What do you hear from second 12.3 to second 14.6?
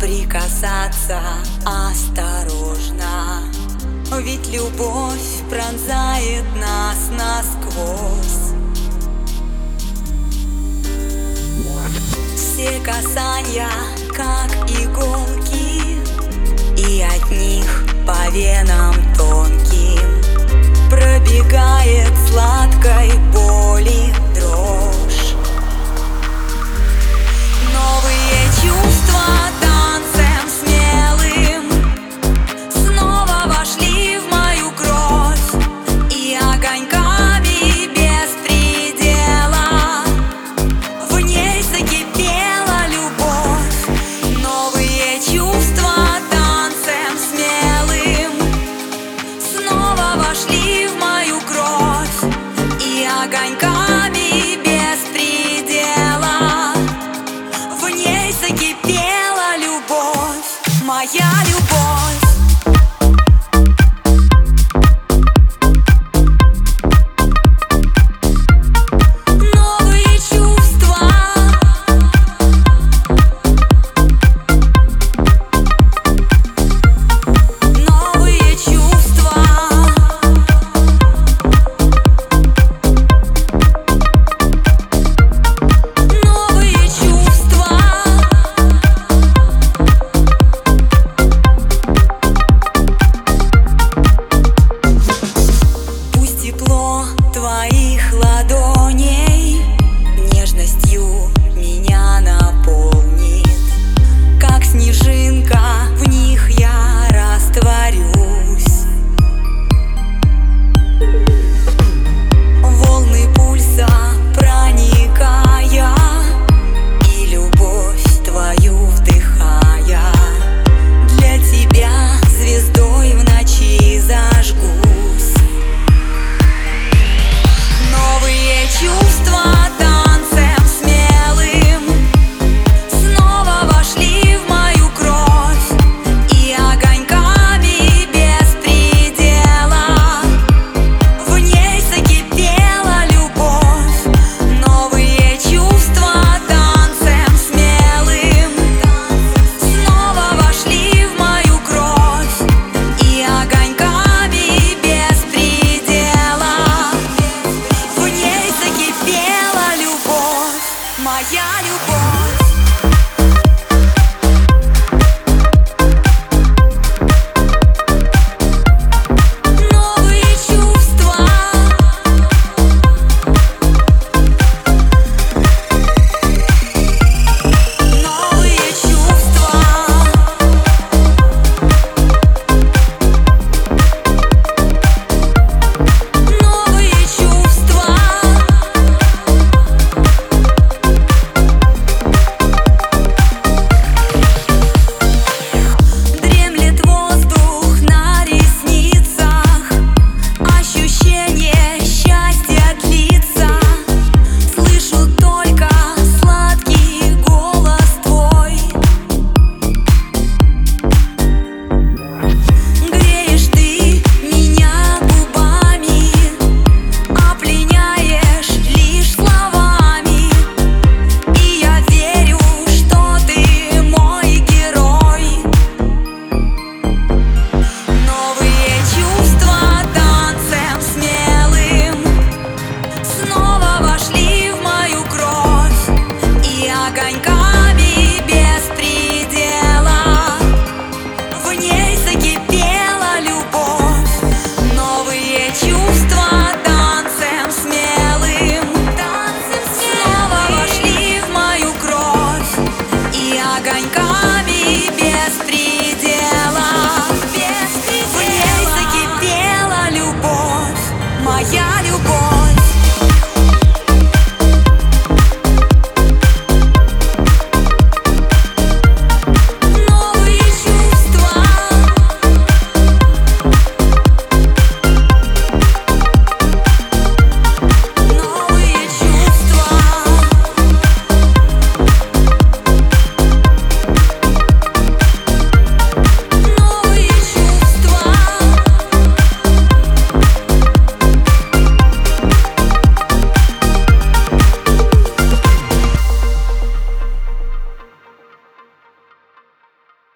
Все касания, как